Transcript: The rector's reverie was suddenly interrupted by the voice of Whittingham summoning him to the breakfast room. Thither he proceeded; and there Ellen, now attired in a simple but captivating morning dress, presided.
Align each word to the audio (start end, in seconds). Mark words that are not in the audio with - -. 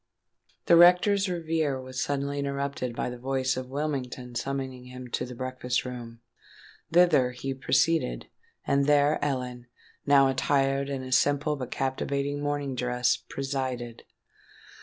The 0.65 0.75
rector's 0.77 1.29
reverie 1.29 1.79
was 1.83 2.01
suddenly 2.01 2.39
interrupted 2.39 2.95
by 2.95 3.11
the 3.11 3.19
voice 3.19 3.55
of 3.55 3.69
Whittingham 3.69 4.33
summoning 4.33 4.85
him 4.85 5.09
to 5.09 5.27
the 5.27 5.35
breakfast 5.35 5.85
room. 5.85 6.21
Thither 6.91 7.33
he 7.33 7.53
proceeded; 7.53 8.25
and 8.65 8.87
there 8.87 9.23
Ellen, 9.23 9.67
now 10.07 10.27
attired 10.27 10.89
in 10.89 11.03
a 11.03 11.11
simple 11.11 11.55
but 11.55 11.69
captivating 11.69 12.41
morning 12.41 12.73
dress, 12.73 13.15
presided. 13.15 14.01